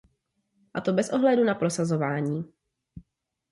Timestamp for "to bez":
0.81-1.09